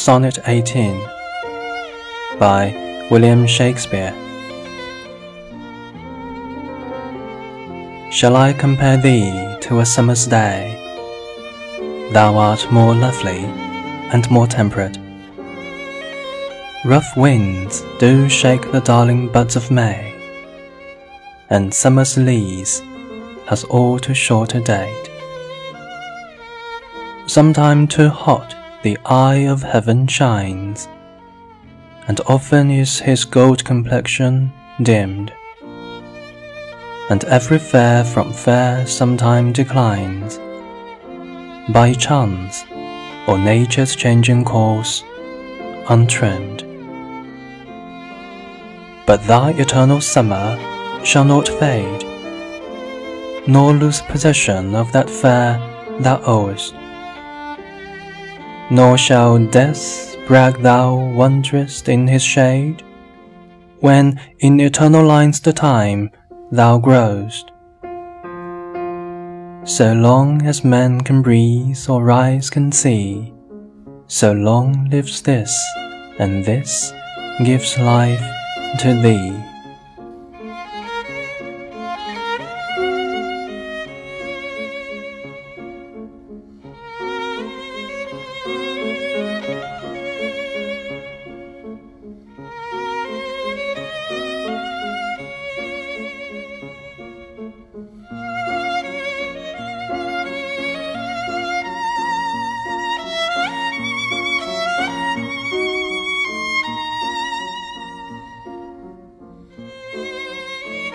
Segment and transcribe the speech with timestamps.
[0.00, 0.98] Sonnet 18
[2.38, 2.72] by
[3.10, 4.14] William Shakespeare.
[8.10, 10.74] Shall I compare thee to a summer's day?
[12.14, 13.44] Thou art more lovely
[14.14, 14.96] and more temperate.
[16.86, 20.14] Rough winds do shake the darling buds of May,
[21.50, 22.80] and summer's lease
[23.48, 25.10] has all too short a date.
[27.26, 30.88] Sometime too hot the eye of heaven shines,
[32.08, 34.50] and often is his gold complexion
[34.82, 35.30] dimmed,
[37.10, 40.38] and every fair from fair sometime declines,
[41.74, 42.64] by chance
[43.28, 45.04] or nature's changing course,
[45.90, 46.64] untrimmed.
[49.04, 50.58] But thy eternal summer
[51.04, 52.04] shall not fade,
[53.46, 55.58] nor lose possession of that fair
[56.00, 56.74] thou owest
[58.70, 62.82] nor shall death brag thou wanderest in his shade,
[63.80, 66.10] when in eternal lines the time
[66.52, 67.50] thou growest.
[69.64, 73.34] So long as man can breathe or eyes can see,
[74.06, 75.52] so long lives this,
[76.18, 76.92] and this
[77.44, 78.24] gives life
[78.78, 79.49] to thee.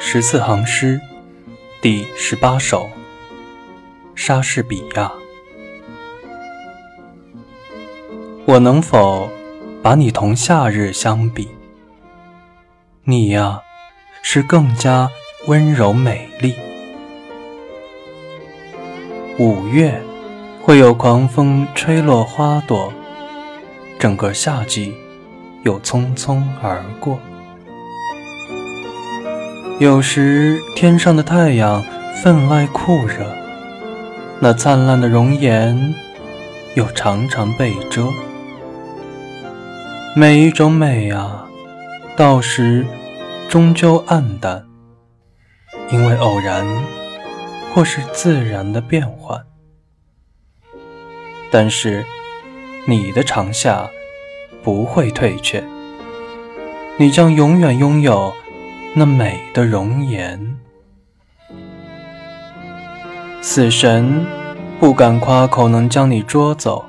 [0.00, 1.00] 十四行诗，
[1.82, 2.88] 第十八首。
[4.14, 5.12] 莎士比亚，
[8.46, 9.28] 我能否
[9.82, 11.48] 把你同夏日相比？
[13.02, 13.60] 你呀，
[14.22, 15.10] 是更加
[15.46, 16.54] 温柔美丽。
[19.36, 20.00] 五月
[20.62, 22.92] 会有狂风吹落花朵，
[23.98, 24.94] 整个夏季
[25.64, 27.18] 又匆匆而过。
[29.80, 31.82] 有时天上的太阳
[32.22, 33.26] 分外酷热，
[34.38, 35.92] 那灿烂的容颜
[36.76, 38.06] 又常常被遮。
[40.14, 41.48] 每一种美啊，
[42.16, 42.86] 到时
[43.48, 44.64] 终究黯淡，
[45.90, 46.64] 因为偶然
[47.74, 49.44] 或是自然的变换。
[51.50, 52.04] 但是
[52.86, 53.90] 你的长夏
[54.62, 55.62] 不会退却，
[56.98, 58.32] 你将永远拥有。
[58.96, 60.56] 那美的容颜，
[63.42, 64.24] 死神
[64.78, 66.84] 不敢夸口能将你捉走。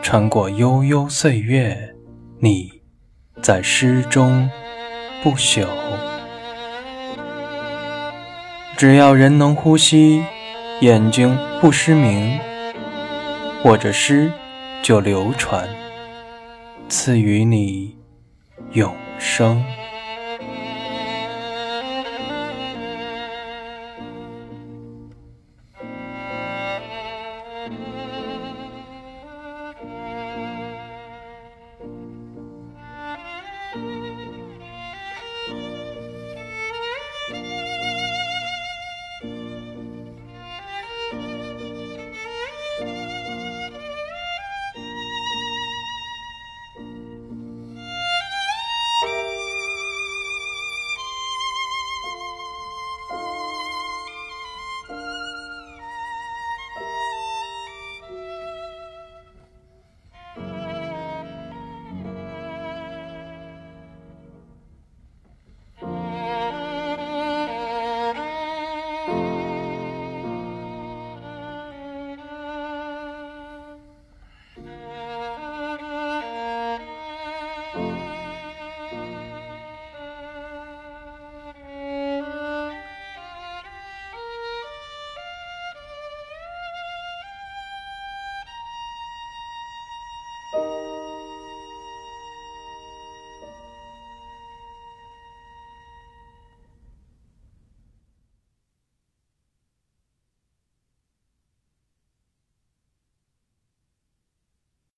[0.00, 1.96] 穿过悠悠岁月，
[2.38, 2.70] 你
[3.42, 4.48] 在诗中
[5.24, 5.66] 不朽。
[8.76, 10.22] 只要人能呼吸，
[10.80, 12.38] 眼睛不失明，
[13.62, 14.30] 或者诗
[14.82, 15.66] 就流传，
[16.86, 17.96] 赐予你
[18.72, 19.64] 永生。